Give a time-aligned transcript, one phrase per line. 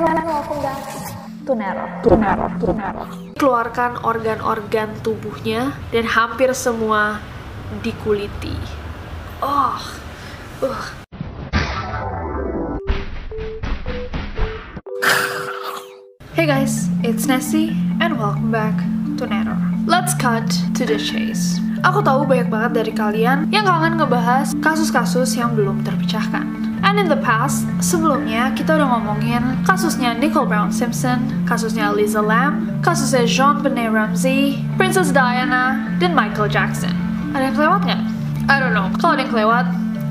[0.00, 1.84] Nero.
[3.36, 7.20] keluarkan organ-organ tubuhnya dan hampir semua
[7.84, 8.56] dikuliti.
[9.44, 9.76] Oh,
[10.64, 10.84] uh.
[16.32, 18.72] Hey guys, it's Nessie and welcome back
[19.20, 19.52] to Nero.
[19.84, 20.48] Let's cut
[20.80, 21.60] to the chase.
[21.84, 26.69] Aku tahu banyak banget dari kalian yang kangen ngebahas kasus-kasus yang belum terpecahkan.
[26.80, 32.80] And in the past, sebelumnya kita udah ngomongin kasusnya Nicole Brown Simpson, kasusnya Lisa Lam,
[32.80, 36.92] kasusnya Jean Benet Ramsey, Princess Diana, dan Michael Jackson.
[37.36, 38.02] Ada yang kelewat nggak?
[38.50, 38.88] I don't know.
[38.98, 39.64] Kalau ada yang kelewat,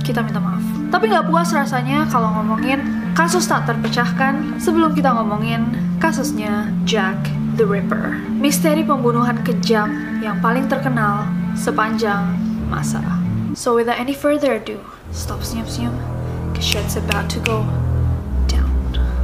[0.06, 0.64] kita minta maaf.
[0.90, 2.82] Tapi nggak puas rasanya kalau ngomongin
[3.14, 5.70] kasus tak terpecahkan sebelum kita ngomongin
[6.02, 7.18] kasusnya Jack
[7.60, 8.18] the Ripper.
[8.40, 9.92] Misteri pembunuhan kejam
[10.24, 12.34] yang paling terkenal sepanjang
[12.72, 13.04] masa.
[13.54, 14.80] So without any further ado,
[15.12, 15.94] stop senyum-senyum,
[16.60, 17.64] shit's about to go
[18.52, 18.72] down.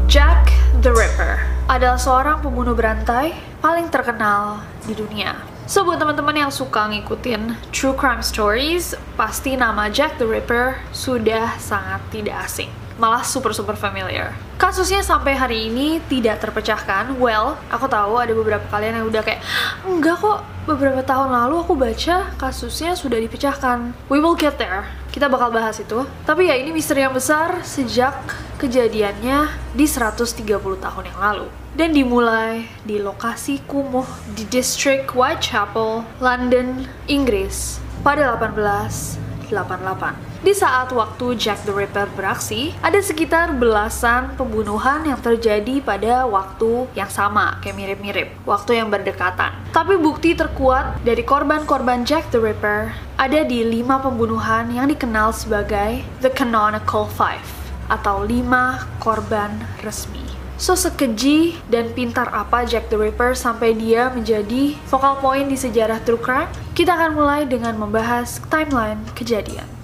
[0.07, 5.35] Jack the Ripper adalah seorang pembunuh berantai paling terkenal di dunia.
[5.65, 11.57] So buat teman-teman yang suka ngikutin true crime stories, pasti nama Jack the Ripper sudah
[11.57, 12.84] sangat tidak asing.
[12.95, 14.31] Malah super-super familiar.
[14.55, 17.19] Kasusnya sampai hari ini tidak terpecahkan.
[17.19, 19.43] Well, aku tahu ada beberapa kalian yang udah kayak,
[19.83, 23.91] enggak kok, beberapa tahun lalu aku baca kasusnya sudah dipecahkan.
[24.07, 24.87] We will get there.
[25.11, 26.07] Kita bakal bahas itu.
[26.23, 28.15] Tapi ya ini misteri yang besar sejak
[28.63, 30.39] kejadiannya di 130
[30.79, 31.47] tahun yang lalu.
[31.75, 40.34] Dan dimulai di lokasi kumuh di distrik Whitechapel, London, Inggris pada 1888.
[40.45, 46.85] Di saat waktu Jack the Ripper beraksi, ada sekitar belasan pembunuhan yang terjadi pada waktu
[46.93, 49.57] yang sama, kayak mirip-mirip, waktu yang berdekatan.
[49.73, 56.05] Tapi bukti terkuat dari korban-korban Jack the Ripper ada di lima pembunuhan yang dikenal sebagai
[56.21, 57.49] The Canonical Five,
[57.89, 59.49] atau lima korban
[59.81, 60.21] resmi.
[60.61, 66.05] So sekeji dan pintar apa Jack the Ripper sampai dia menjadi vokal point di sejarah
[66.05, 66.53] true crime?
[66.77, 69.74] Kita akan mulai dengan membahas timeline kejadian.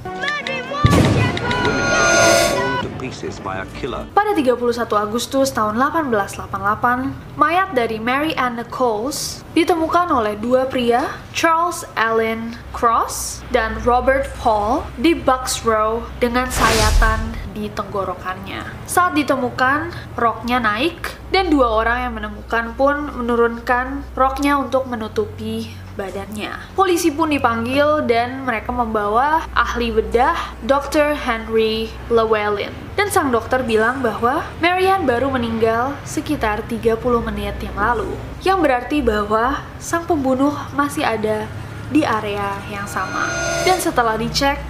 [4.13, 11.81] Pada 31 Agustus tahun 1888, mayat dari Mary Ann Nichols ditemukan oleh dua pria, Charles
[11.97, 18.63] Allen Cross dan Robert Paul, di Bucks Row dengan sayatan di tenggorokannya.
[18.87, 26.75] Saat ditemukan, roknya naik dan dua orang yang menemukan pun menurunkan roknya untuk menutupi badannya.
[26.75, 31.15] Polisi pun dipanggil dan mereka membawa ahli bedah Dr.
[31.15, 32.71] Henry Llewellyn.
[33.01, 38.13] Dan sang dokter bilang bahwa Marianne baru meninggal sekitar 30 menit yang lalu.
[38.45, 41.49] Yang berarti bahwa sang pembunuh masih ada
[41.89, 43.25] di area yang sama.
[43.65, 44.61] Dan setelah dicek,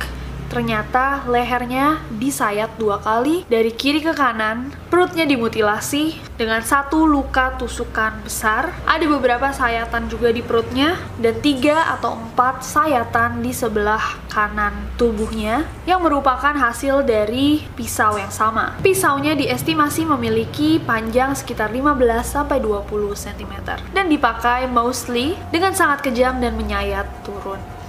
[0.51, 8.19] Ternyata lehernya disayat dua kali dari kiri ke kanan, perutnya dimutilasi dengan satu luka tusukan
[8.19, 14.75] besar, ada beberapa sayatan juga di perutnya, dan tiga atau empat sayatan di sebelah kanan
[15.00, 18.75] tubuhnya yang merupakan hasil dari pisau yang sama.
[18.83, 23.53] Pisaunya diestimasi memiliki panjang sekitar 15-20 cm
[23.95, 27.81] dan dipakai mostly dengan sangat kejam dan menyayat turun.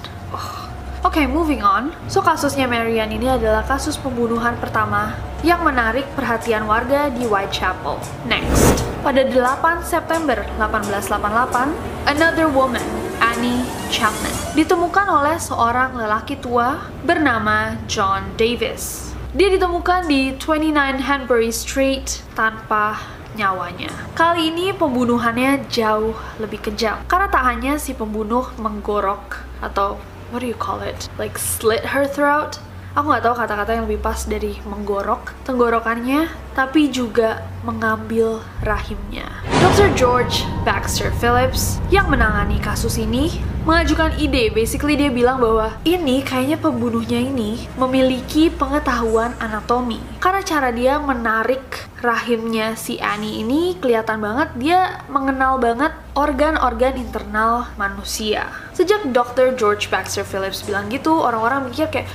[1.02, 1.90] Oke, okay, moving on.
[2.06, 7.98] So, kasusnya Marian ini adalah kasus pembunuhan pertama yang menarik perhatian warga di Whitechapel.
[8.22, 11.74] Next, pada 8 September 1888,
[12.06, 12.86] another woman,
[13.18, 19.10] Annie Chapman, ditemukan oleh seorang lelaki tua bernama John Davis.
[19.34, 23.02] Dia ditemukan di 29 Hanbury Street tanpa
[23.34, 23.90] nyawanya.
[24.14, 29.98] Kali ini pembunuhannya jauh lebih kejam karena tak hanya si pembunuh menggorok atau
[30.32, 31.12] what do you call it?
[31.20, 32.58] Like slit her throat
[32.92, 39.24] aku nggak tahu kata-kata yang lebih pas dari menggorok tenggorokannya, tapi juga mengambil rahimnya.
[39.64, 39.88] Dr.
[39.96, 43.32] George Baxter Phillips yang menangani kasus ini
[43.64, 44.52] mengajukan ide.
[44.52, 50.02] Basically dia bilang bahwa ini kayaknya pembunuhnya ini memiliki pengetahuan anatomi.
[50.20, 51.62] Karena cara dia menarik
[52.02, 58.50] rahimnya si Annie ini kelihatan banget dia mengenal banget organ-organ internal manusia.
[58.74, 59.54] Sejak Dr.
[59.54, 62.10] George Baxter Phillips bilang gitu, orang-orang mikir kayak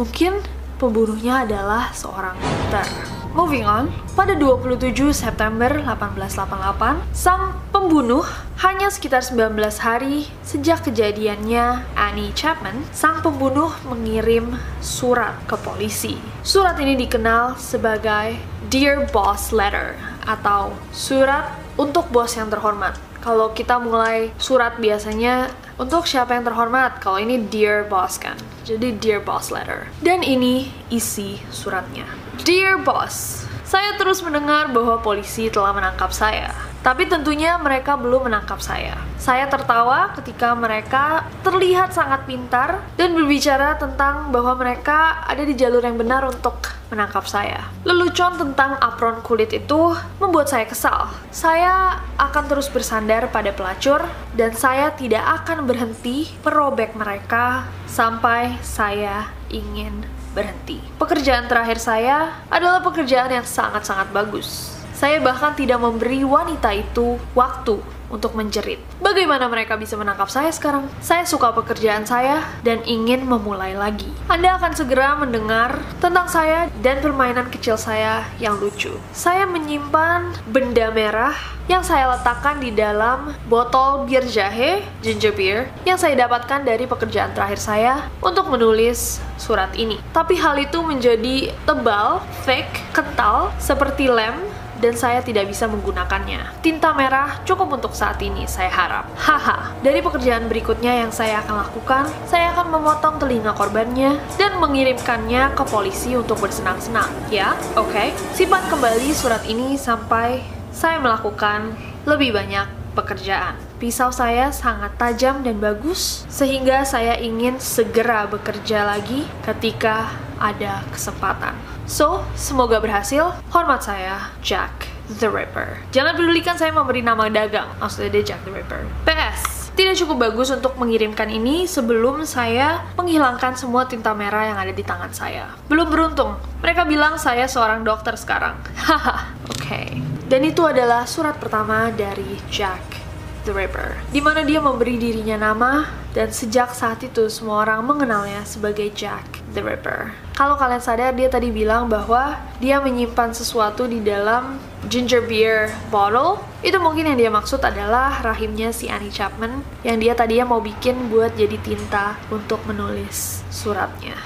[0.00, 0.40] mungkin
[0.80, 2.88] pembunuhnya adalah seorang dokter.
[3.36, 8.24] Moving on, pada 27 September 1888, sang pembunuh
[8.64, 16.14] hanya sekitar 19 hari sejak kejadiannya Annie Chapman, sang pembunuh mengirim surat ke polisi.
[16.46, 18.38] Surat ini dikenal sebagai
[18.70, 22.94] Dear Boss Letter atau surat untuk bos yang terhormat.
[23.18, 25.50] Kalau kita mulai surat biasanya
[25.82, 28.38] untuk siapa yang terhormat, kalau ini Dear Boss kan.
[28.62, 29.90] Jadi Dear Boss Letter.
[29.98, 32.06] Dan ini isi suratnya.
[32.46, 36.54] Dear Boss, saya terus mendengar bahwa polisi telah menangkap saya.
[36.86, 38.94] Tapi tentunya mereka belum menangkap saya.
[39.18, 45.82] Saya tertawa ketika mereka terlihat sangat pintar dan berbicara tentang bahwa mereka ada di jalur
[45.82, 46.62] yang benar untuk
[46.94, 47.66] menangkap saya.
[47.82, 51.10] Lelucon tentang apron kulit itu membuat saya kesal.
[51.34, 54.06] Saya akan terus bersandar pada pelacur
[54.38, 60.06] dan saya tidak akan berhenti merobek mereka sampai saya ingin
[60.38, 60.78] berhenti.
[61.02, 64.75] Pekerjaan terakhir saya adalah pekerjaan yang sangat-sangat bagus.
[64.96, 67.76] Saya bahkan tidak memberi wanita itu waktu
[68.08, 68.80] untuk menjerit.
[69.02, 70.88] Bagaimana mereka bisa menangkap saya sekarang?
[71.04, 74.08] Saya suka pekerjaan saya dan ingin memulai lagi.
[74.30, 78.94] Anda akan segera mendengar tentang saya dan permainan kecil saya yang lucu.
[79.12, 85.98] Saya menyimpan benda merah yang saya letakkan di dalam botol bir jahe, ginger beer, yang
[85.98, 89.98] saya dapatkan dari pekerjaan terakhir saya untuk menulis surat ini.
[90.14, 94.38] Tapi hal itu menjadi tebal, fake, kental, seperti lem,
[94.80, 96.62] dan saya tidak bisa menggunakannya.
[96.64, 99.04] Tinta merah cukup untuk saat ini, saya harap.
[99.16, 105.52] Haha, dari pekerjaan berikutnya yang saya akan lakukan, saya akan memotong telinga korbannya dan mengirimkannya
[105.56, 107.08] ke polisi untuk bersenang-senang.
[107.32, 107.92] Ya, oke.
[107.92, 108.08] Okay.
[108.36, 111.72] Simpan kembali surat ini sampai saya melakukan
[112.04, 113.60] lebih banyak pekerjaan.
[113.76, 121.75] Pisau saya sangat tajam dan bagus, sehingga saya ingin segera bekerja lagi ketika ada kesempatan.
[121.86, 123.30] So, semoga berhasil.
[123.54, 124.90] Hormat saya, Jack
[125.22, 125.78] the Ripper.
[125.94, 128.82] Jangan pedulikan saya memberi nama dagang, maksudnya dia Jack the Ripper.
[129.06, 134.74] PS, tidak cukup bagus untuk mengirimkan ini sebelum saya menghilangkan semua tinta merah yang ada
[134.74, 135.54] di tangan saya.
[135.70, 138.58] Belum beruntung, mereka bilang saya seorang dokter sekarang.
[138.90, 139.62] Haha, oke.
[139.62, 140.02] Okay.
[140.26, 143.05] Dan itu adalah surat pertama dari Jack
[143.46, 148.42] the Ripper, di mana dia memberi dirinya nama dan sejak saat itu semua orang mengenalnya
[148.42, 149.22] sebagai Jack
[149.54, 150.10] the Ripper.
[150.34, 154.58] Kalau kalian sadar dia tadi bilang bahwa dia menyimpan sesuatu di dalam
[154.90, 156.42] ginger beer bottle.
[156.60, 161.08] Itu mungkin yang dia maksud adalah rahimnya si Annie Chapman yang dia tadinya mau bikin
[161.08, 164.18] buat jadi tinta untuk menulis suratnya.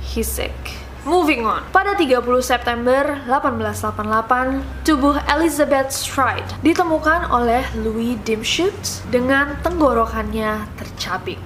[0.00, 0.87] He's sick.
[1.06, 10.66] Moving on, pada 30 September 1888, tubuh Elizabeth Stride ditemukan oleh Louis Dimschutz dengan tenggorokannya
[10.74, 11.38] tercabik.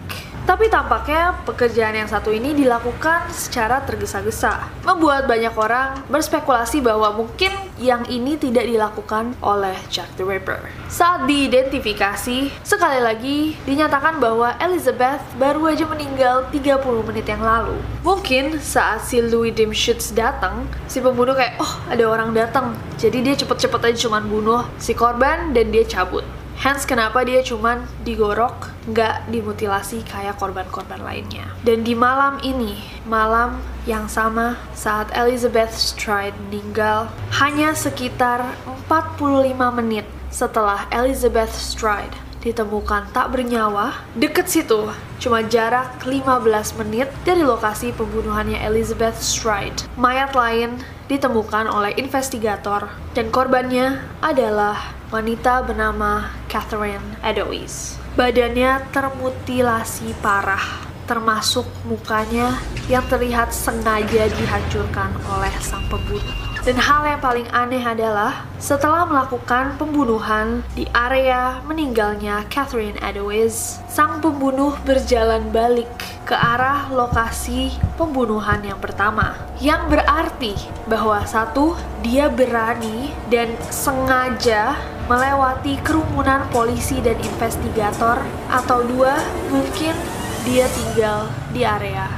[0.42, 7.54] Tapi tampaknya pekerjaan yang satu ini dilakukan secara tergesa-gesa, membuat banyak orang berspekulasi bahwa mungkin
[7.80, 10.60] yang ini tidak dilakukan oleh Jack the Ripper.
[10.92, 17.76] Saat diidentifikasi, sekali lagi dinyatakan bahwa Elizabeth baru aja meninggal 30 menit yang lalu.
[18.04, 23.34] Mungkin saat si Louis Dimschutz datang, si pembunuh kayak, oh ada orang datang, jadi dia
[23.38, 26.24] cepet-cepet aja cuman bunuh si korban dan dia cabut.
[26.62, 31.50] Hence kenapa dia cuman digorok, nggak dimutilasi kayak korban-korban lainnya.
[31.66, 33.58] Dan di malam ini, malam
[33.88, 37.10] yang sama saat Elizabeth Stride meninggal,
[37.42, 38.54] hanya sekitar
[38.86, 44.90] 45 menit setelah Elizabeth Stride ditemukan tak bernyawa, deket situ
[45.22, 49.86] cuma jarak 15 menit dari lokasi pembunuhannya Elizabeth Stride.
[49.94, 57.94] Mayat lain ditemukan oleh investigator dan korbannya adalah wanita bernama Catherine Edois.
[58.18, 62.56] Badannya termutilasi parah, termasuk mukanya
[62.88, 66.32] yang terlihat sengaja dihancurkan oleh sang pembunuh.
[66.64, 74.24] Dan hal yang paling aneh adalah setelah melakukan pembunuhan di area meninggalnya Catherine Edois, sang
[74.24, 75.90] pembunuh berjalan balik
[76.22, 79.34] ke arah lokasi pembunuhan yang pertama.
[79.58, 80.54] Yang berarti
[80.86, 84.78] bahwa satu, dia berani dan sengaja
[85.10, 88.22] melewati kerumunan polisi dan investigator
[88.54, 89.18] atau dua,
[89.50, 89.98] mungkin
[90.42, 92.10] dia tinggal di area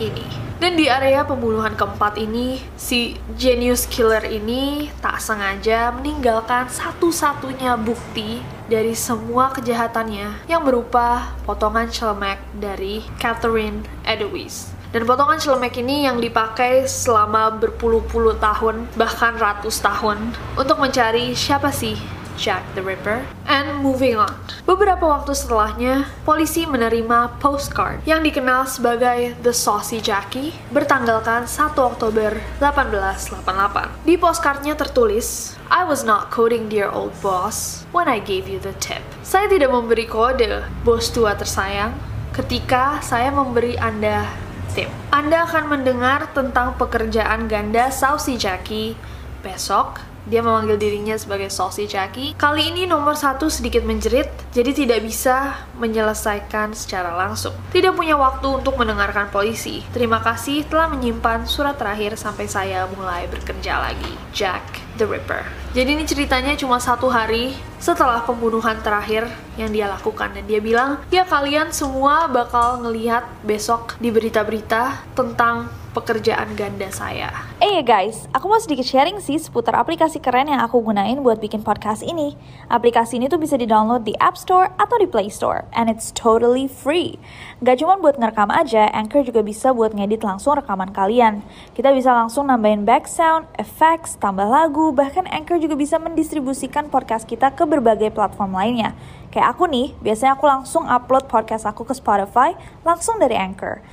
[0.00, 0.24] ini.
[0.56, 8.40] Dan di area pembunuhan keempat ini, si genius killer ini tak sengaja meninggalkan satu-satunya bukti
[8.64, 14.72] dari semua kejahatannya yang berupa potongan celemek dari Catherine Edelweiss.
[14.96, 21.68] Dan potongan celemek ini yang dipakai selama berpuluh-puluh tahun, bahkan ratus tahun, untuk mencari siapa
[21.68, 22.00] sih
[22.36, 23.24] Jack the Ripper.
[23.48, 24.36] And moving on.
[24.68, 32.38] Beberapa waktu setelahnya, polisi menerima postcard yang dikenal sebagai The Saucy Jackie bertanggalkan 1 Oktober
[32.60, 34.04] 1888.
[34.04, 38.76] Di postcardnya tertulis, I was not coding dear old boss when I gave you the
[38.78, 39.02] tip.
[39.26, 41.96] Saya tidak memberi kode, bos tua tersayang,
[42.36, 44.28] ketika saya memberi Anda
[44.76, 44.92] tip.
[45.08, 48.92] Anda akan mendengar tentang pekerjaan ganda Saucy Jackie
[49.40, 52.34] besok dia memanggil dirinya sebagai Saucy Jackie.
[52.34, 57.54] Kali ini nomor satu sedikit menjerit, jadi tidak bisa menyelesaikan secara langsung.
[57.70, 59.86] Tidak punya waktu untuk mendengarkan polisi.
[59.94, 64.12] Terima kasih telah menyimpan surat terakhir sampai saya mulai bekerja lagi.
[64.34, 65.46] Jack the Ripper.
[65.76, 69.28] Jadi ini ceritanya cuma satu hari setelah pembunuhan terakhir
[69.60, 75.68] yang dia lakukan dan dia bilang ya kalian semua bakal ngelihat besok di berita-berita tentang
[75.96, 77.32] pekerjaan ganda saya.
[77.56, 81.40] Eh hey guys, aku mau sedikit sharing sih seputar aplikasi keren yang aku gunain buat
[81.40, 82.36] bikin podcast ini.
[82.68, 86.68] Aplikasi ini tuh bisa di-download di App Store atau di Play Store, and it's totally
[86.68, 87.16] free.
[87.64, 91.40] Gak cuma buat ngerekam aja, Anchor juga bisa buat ngedit langsung rekaman kalian.
[91.72, 97.24] Kita bisa langsung nambahin back sound, effects, tambah lagu, bahkan Anchor juga bisa mendistribusikan podcast
[97.24, 98.96] kita ke berbagai platform lainnya.
[99.28, 103.84] Kayak aku nih, biasanya aku langsung upload podcast aku ke Spotify langsung dari Anchor.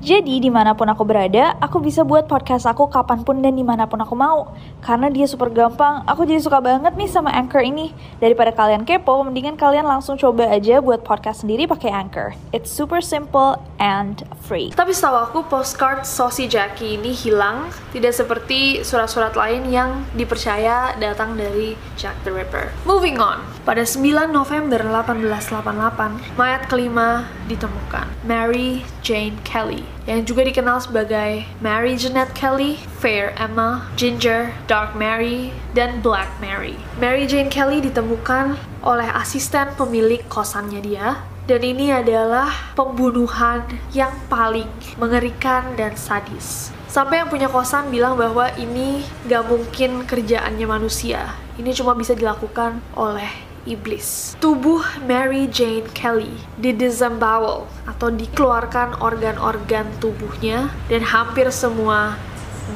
[0.00, 3.60] Jadi di mana pun aku berada, aku bisa buat podcast aku kapan pun dan di
[3.60, 4.48] mana pun aku mau.
[4.80, 7.92] Karena dia super gampang, aku jadi suka banget nih sama Anchor ini.
[8.16, 12.32] Daripada kalian kepo, mendingan kalian langsung coba aja buat podcast sendiri pakai Anchor.
[12.48, 14.72] It's super simple and free.
[14.72, 21.36] Tapi setahu aku postcard Saucy Jackie ini hilang, tidak seperti surat-surat lain yang dipercaya datang
[21.36, 22.72] dari Jack the Ripper.
[22.88, 30.82] Moving on, pada 9 November 1888, mayat kelima ditemukan, Mary Jane Kelly yang juga dikenal
[30.82, 36.74] sebagai Mary Jeanette Kelly, Fair Emma, Ginger, Dark Mary, dan Black Mary.
[36.98, 43.62] Mary Jane Kelly ditemukan oleh asisten pemilik kosannya dia dan ini adalah pembunuhan
[43.94, 46.74] yang paling mengerikan dan sadis.
[46.90, 51.38] Sampai yang punya kosan bilang bahwa ini gak mungkin kerjaannya manusia.
[51.54, 54.36] Ini cuma bisa dilakukan oleh iblis.
[54.40, 62.16] Tubuh Mary Jane Kelly didisembowel atau dikeluarkan organ-organ tubuhnya dan hampir semua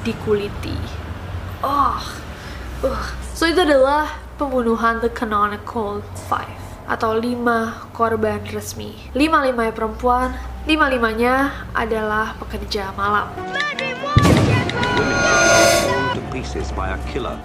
[0.03, 0.77] dikuliti.
[1.65, 1.97] Oh,
[2.85, 3.05] uh.
[3.33, 8.93] so itu adalah pembunuhan The Canonical Five atau lima korban resmi.
[9.17, 10.37] Lima-limanya perempuan,
[10.69, 13.33] lima-limanya adalah pekerja malam.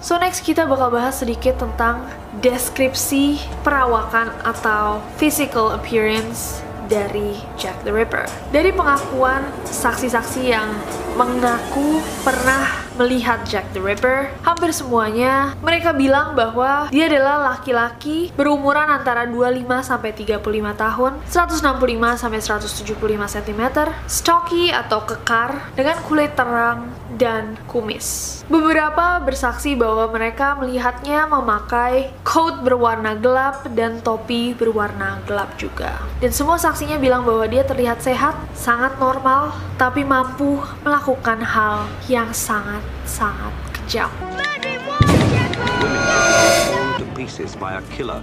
[0.02, 2.02] So next kita bakal bahas sedikit tentang
[2.42, 8.26] deskripsi perawakan atau physical appearance dari Jack the Ripper.
[8.50, 10.66] Dari pengakuan saksi-saksi yang
[11.14, 18.90] mengaku pernah melihat Jack the Ripper, hampir semuanya mereka bilang bahwa dia adalah laki-laki berumuran
[18.90, 20.42] antara 25 sampai 35
[20.76, 23.62] tahun, 165 sampai 175 cm,
[24.04, 28.40] stocky atau kekar dengan kulit terang dan kumis.
[28.48, 36.00] Beberapa bersaksi bahwa mereka melihatnya memakai coat berwarna gelap dan topi berwarna gelap juga.
[36.24, 42.32] Dan semua saksinya bilang bahwa dia terlihat sehat, sangat normal, tapi mampu melakukan hal yang
[42.32, 44.08] sangat sangat kejam.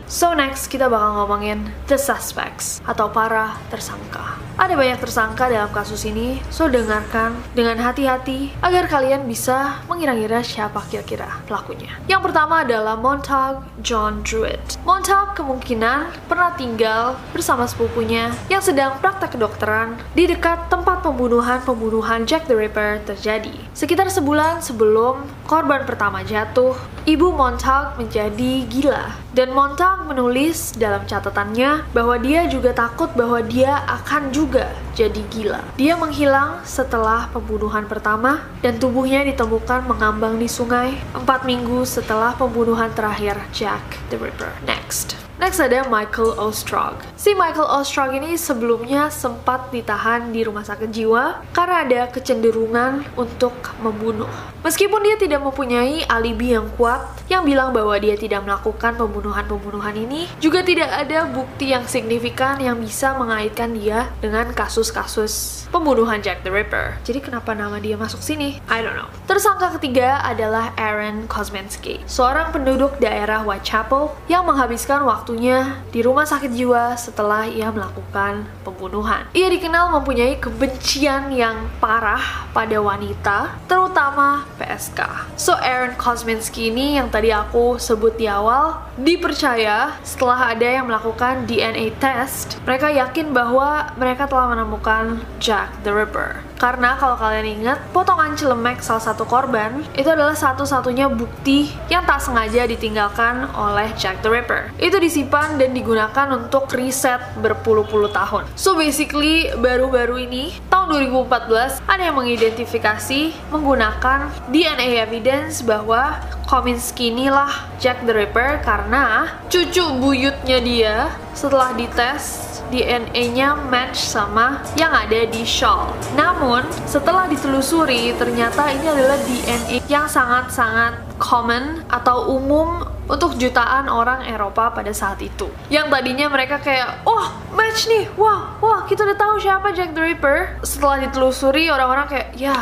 [0.09, 4.46] So next kita bakal ngomongin the suspects atau para tersangka.
[4.57, 10.81] Ada banyak tersangka dalam kasus ini, so dengarkan dengan hati-hati agar kalian bisa mengira-ngira siapa
[10.89, 11.93] kira-kira pelakunya.
[12.09, 14.81] Yang pertama adalah Montague John Druitt.
[14.81, 22.49] Montague kemungkinan pernah tinggal bersama sepupunya yang sedang praktek kedokteran di dekat tempat pembunuhan-pembunuhan Jack
[22.49, 23.53] the Ripper terjadi.
[23.77, 26.73] Sekitar sebulan sebelum korban pertama jatuh,
[27.05, 33.85] ibu Montague menjadi gila dan Montag menulis dalam catatannya bahwa dia juga takut bahwa dia
[33.85, 34.46] akan juga
[34.95, 35.61] jadi gila.
[35.75, 42.89] Dia menghilang setelah pembunuhan pertama dan tubuhnya ditemukan mengambang di sungai empat minggu setelah pembunuhan
[42.95, 44.55] terakhir Jack the Ripper.
[44.63, 45.26] Next.
[45.37, 46.97] Next ada Michael Ostrog.
[47.13, 53.53] Si Michael Ostrog ini sebelumnya sempat ditahan di rumah sakit jiwa karena ada kecenderungan untuk
[53.77, 54.25] membunuh.
[54.65, 60.25] Meskipun dia tidak mempunyai alibi yang kuat yang bilang bahwa dia tidak melakukan pembunuhan-pembunuhan ini,
[60.41, 66.49] juga tidak ada bukti yang signifikan yang bisa mengaitkan dia dengan kasus-kasus pembunuhan Jack the
[66.49, 66.97] Ripper.
[67.05, 68.57] Jadi kenapa nama dia masuk sini?
[68.71, 69.11] I don't know.
[69.29, 76.55] Tersangka ketiga adalah Aaron Kosminski, seorang penduduk daerah Whitechapel yang menghabiskan waktunya di rumah sakit
[76.55, 79.27] jiwa setelah ia melakukan pembunuhan.
[79.35, 85.03] Ia dikenal mempunyai kebencian yang parah pada wanita, terutama PSK.
[85.35, 91.45] So Aaron Kosminski ini yang tadi aku sebut di awal dipercaya setelah ada yang melakukan
[91.45, 96.41] DNA test, mereka yakin bahwa mereka telah menemukan Jack the Ripper.
[96.57, 102.17] Karena kalau kalian ingat, potongan celemek salah satu korban itu adalah satu-satunya bukti yang tak
[102.17, 104.73] sengaja ditinggalkan oleh Jack the Ripper.
[104.81, 108.49] Itu disimpan dan digunakan untuk riset berpuluh-puluh tahun.
[108.57, 117.51] So basically, baru-baru ini, tahun 2014, ada yang mengidentifikasi menggunakan DNA evidence bahwa Kominsky inilah
[117.75, 125.43] Jack the Ripper karena cucu buyutnya dia setelah dites DNA-nya match sama yang ada di
[125.43, 125.91] shawl.
[126.15, 134.23] Namun, setelah ditelusuri, ternyata ini adalah DNA yang sangat-sangat common atau umum untuk jutaan orang
[134.27, 135.51] Eropa pada saat itu.
[135.67, 140.03] Yang tadinya mereka kayak, oh match nih, wah, wah kita udah tahu siapa Jack the
[140.03, 140.59] Ripper.
[140.63, 142.55] Setelah ditelusuri, orang-orang kayak, ya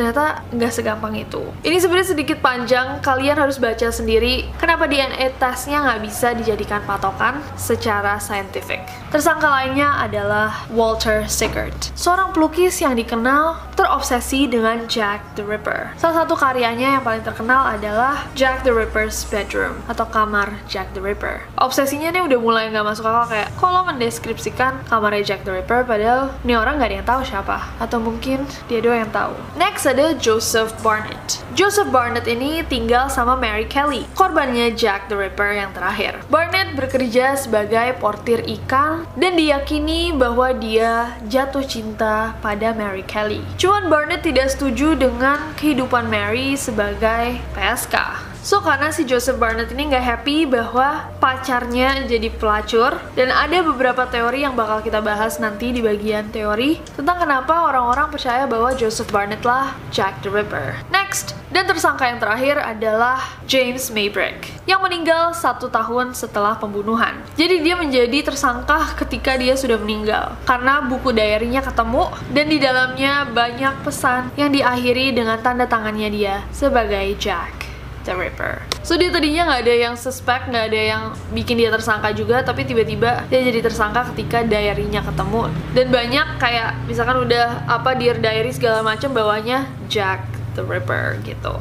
[0.00, 1.44] ternyata nggak segampang itu.
[1.60, 7.44] Ini sebenarnya sedikit panjang, kalian harus baca sendiri kenapa DNA testnya nggak bisa dijadikan patokan
[7.60, 8.80] secara saintifik.
[9.12, 15.92] Tersangka lainnya adalah Walter Sickert, seorang pelukis yang dikenal terobsesi dengan Jack the Ripper.
[16.00, 21.04] Salah satu karyanya yang paling terkenal adalah Jack the Ripper's Bedroom atau kamar Jack the
[21.04, 21.44] Ripper.
[21.60, 26.32] Obsesinya nih udah mulai nggak masuk akal kayak kalau mendeskripsikan kamarnya Jack the Ripper padahal
[26.40, 29.36] ini orang nggak ada yang tahu siapa atau mungkin dia doang yang tahu.
[29.60, 31.42] Next ada Joseph Barnett.
[31.58, 36.22] Joseph Barnett ini tinggal sama Mary Kelly, korbannya Jack the Ripper yang terakhir.
[36.30, 43.42] Barnett bekerja sebagai portir ikan dan diyakini bahwa dia jatuh cinta pada Mary Kelly.
[43.58, 48.29] Cuman Barnett tidak setuju dengan kehidupan Mary sebagai PSK.
[48.40, 54.08] So karena si Joseph Barnett ini nggak happy bahwa pacarnya jadi pelacur dan ada beberapa
[54.08, 59.12] teori yang bakal kita bahas nanti di bagian teori tentang kenapa orang-orang percaya bahwa Joseph
[59.12, 60.80] Barnett lah Jack the Ripper.
[60.88, 67.20] Next, dan tersangka yang terakhir adalah James Maybrick yang meninggal satu tahun setelah pembunuhan.
[67.36, 73.28] Jadi dia menjadi tersangka ketika dia sudah meninggal karena buku diary-nya ketemu dan di dalamnya
[73.28, 77.69] banyak pesan yang diakhiri dengan tanda tangannya dia sebagai Jack
[78.04, 78.62] the Ripper.
[78.82, 82.64] So dia tadinya nggak ada yang suspect, nggak ada yang bikin dia tersangka juga, tapi
[82.64, 85.52] tiba-tiba dia jadi tersangka ketika diary-nya ketemu.
[85.76, 90.24] Dan banyak kayak misalkan udah apa dear diary segala macam bawahnya Jack
[90.56, 91.54] the Ripper gitu.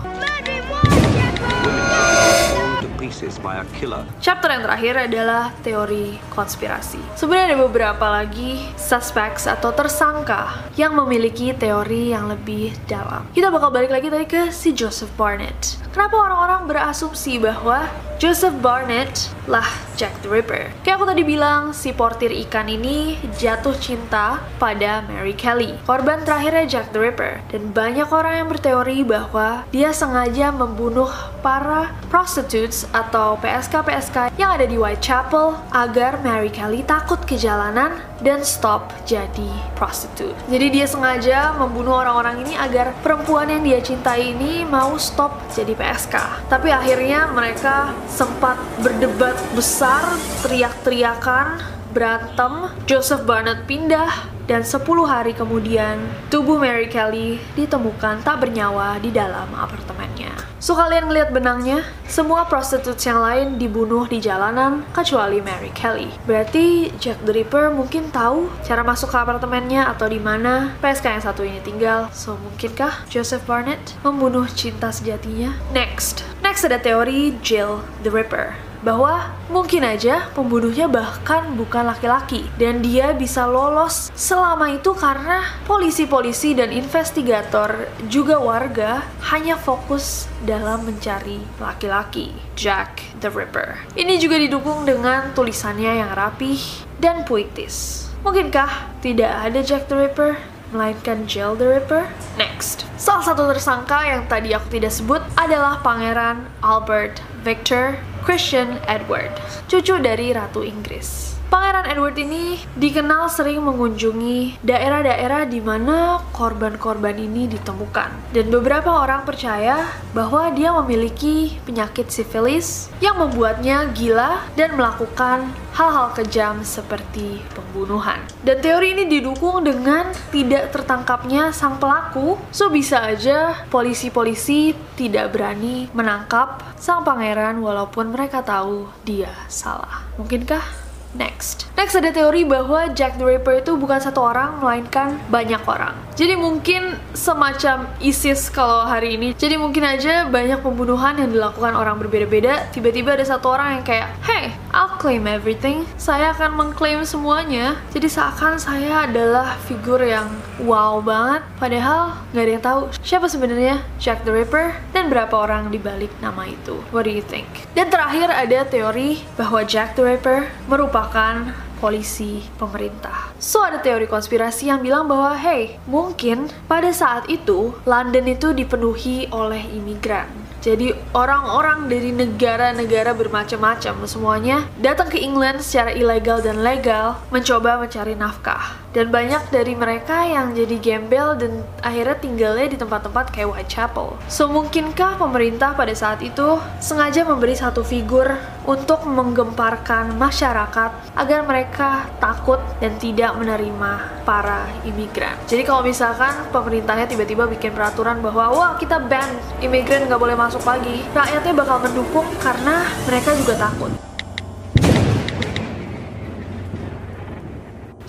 [4.19, 7.01] Chapter yang terakhir adalah teori konspirasi.
[7.17, 13.25] Sebenarnya ada beberapa lagi suspects atau tersangka yang memiliki teori yang lebih dalam.
[13.33, 15.78] Kita bakal balik lagi tadi ke si Joseph Barnett.
[15.99, 17.83] Kenapa orang-orang berasumsi bahwa
[18.19, 19.63] Joseph Barnett lah
[19.95, 20.67] Jack the Ripper.
[20.83, 26.67] Kayak aku tadi bilang, si portir ikan ini jatuh cinta pada Mary Kelly, korban terakhirnya
[26.67, 27.39] Jack the Ripper.
[27.47, 31.07] Dan banyak orang yang berteori bahwa dia sengaja membunuh
[31.39, 38.43] para prostitutes atau PSK-PSK yang ada di Whitechapel agar Mary Kelly takut ke jalanan dan
[38.43, 39.47] stop jadi
[39.79, 40.35] prostitute.
[40.51, 45.71] Jadi dia sengaja membunuh orang-orang ini agar perempuan yang dia cintai ini mau stop jadi
[45.71, 46.47] PSK.
[46.51, 50.03] Tapi akhirnya mereka sempat berdebat besar,
[50.41, 51.61] teriak-teriakan,
[51.93, 56.01] berantem, Joseph Barnett pindah, dan 10 hari kemudian
[56.33, 60.33] tubuh Mary Kelly ditemukan tak bernyawa di dalam apartemennya.
[60.57, 61.85] So kalian ngeliat benangnya?
[62.09, 66.09] Semua prostitutes yang lain dibunuh di jalanan kecuali Mary Kelly.
[66.25, 71.23] Berarti Jack the Ripper mungkin tahu cara masuk ke apartemennya atau di mana PSK yang
[71.23, 72.09] satu ini tinggal.
[72.09, 75.53] So mungkinkah Joseph Barnett membunuh cinta sejatinya?
[75.69, 76.25] Next.
[76.49, 83.13] Next ada teori Jill the Ripper bahwa mungkin aja pembunuhnya bahkan bukan laki-laki dan dia
[83.13, 92.33] bisa lolos selama itu karena polisi-polisi dan investigator juga warga hanya fokus dalam mencari laki-laki
[92.57, 93.85] Jack the Ripper.
[93.93, 96.57] Ini juga didukung dengan tulisannya yang rapih
[96.97, 98.09] dan puitis.
[98.25, 100.33] Mungkinkah tidak ada Jack the Ripper?
[100.73, 102.09] Melainkan Jill the Ripper?
[102.39, 109.31] Next, salah satu tersangka yang tadi aku tidak sebut adalah Pangeran Albert Victor Christian Edward,
[109.69, 111.28] cucu dari Ratu Inggris.
[111.49, 118.29] Pangeran Edward ini dikenal sering mengunjungi daerah-daerah di mana korban-korban ini ditemukan.
[118.29, 126.13] Dan beberapa orang percaya bahwa dia memiliki penyakit sifilis yang membuatnya gila dan melakukan hal-hal
[126.13, 128.21] kejam seperti pembunuhan.
[128.45, 135.89] Dan teori ini didukung dengan tidak tertangkapnya sang pelaku, so bisa aja polisi-polisi tidak berani
[135.97, 140.05] menangkap sang pangeran walaupun mereka tahu dia salah.
[140.21, 141.65] Mungkinkah Next.
[141.73, 145.97] Next ada teori bahwa Jack the Ripper itu bukan satu orang, melainkan banyak orang.
[146.13, 149.33] Jadi mungkin semacam ISIS kalau hari ini.
[149.33, 152.69] Jadi mungkin aja banyak pembunuhan yang dilakukan orang berbeda-beda.
[152.69, 155.83] Tiba-tiba ada satu orang yang kayak, hey, I'll claim everything.
[155.99, 157.75] Saya akan mengklaim semuanya.
[157.91, 160.31] Jadi seakan saya adalah figur yang
[160.63, 161.43] wow banget.
[161.59, 166.15] Padahal nggak ada yang tahu siapa sebenarnya Jack the Ripper dan berapa orang di balik
[166.23, 166.79] nama itu.
[166.95, 167.67] What do you think?
[167.75, 171.51] Dan terakhir ada teori bahwa Jack the Ripper merupakan
[171.83, 173.35] polisi pemerintah.
[173.35, 179.27] So ada teori konspirasi yang bilang bahwa hey, mungkin pada saat itu London itu dipenuhi
[179.27, 180.48] oleh imigran.
[180.59, 188.19] Jadi orang-orang dari negara-negara bermacam-macam semuanya datang ke England secara ilegal dan legal mencoba mencari
[188.19, 188.75] nafkah.
[188.89, 194.17] Dan banyak dari mereka yang jadi gembel dan akhirnya tinggalnya di tempat-tempat kayak Whitechapel.
[194.25, 198.33] So mungkinkah pemerintah pada saat itu sengaja memberi satu figur
[198.65, 205.37] untuk menggemparkan masyarakat agar mereka takut dan tidak menerima para imigran.
[205.45, 209.29] Jadi kalau misalkan pemerintahnya tiba-tiba bikin peraturan bahwa wah kita ban
[209.61, 214.08] imigran nggak boleh masuk lagi, rakyatnya bakal mendukung karena mereka juga takut.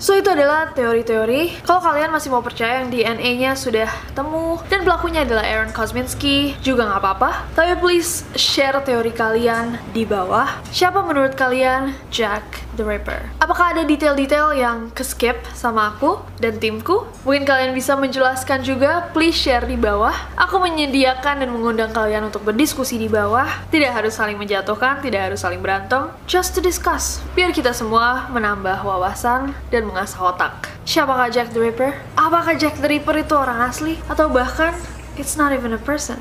[0.01, 1.61] So itu adalah teori-teori.
[1.61, 3.85] Kalau kalian masih mau percaya yang DNA-nya sudah
[4.17, 7.45] temu dan pelakunya adalah Aaron Kosminski, juga nggak apa-apa.
[7.53, 10.57] Tapi please share teori kalian di bawah.
[10.73, 13.21] Siapa menurut kalian Jack the Ripper?
[13.37, 17.05] Apakah ada detail-detail yang keskip sama aku dan timku?
[17.21, 19.13] Mungkin kalian bisa menjelaskan juga.
[19.13, 20.17] Please share di bawah.
[20.33, 23.45] Aku menyediakan dan mengundang kalian untuk berdiskusi di bawah.
[23.69, 26.09] Tidak harus saling menjatuhkan, tidak harus saling berantem.
[26.25, 27.21] Just to discuss.
[27.37, 30.73] Biar kita semua menambah wawasan dan mengasah otak.
[30.81, 31.93] Siapakah Jack the Ripper?
[32.17, 34.01] Apakah Jack the Ripper itu orang asli?
[34.09, 34.73] Atau bahkan,
[35.21, 36.17] it's not even a person?